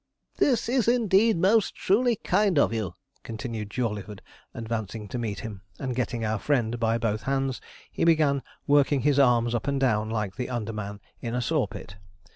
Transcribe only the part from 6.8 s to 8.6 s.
both hands, he began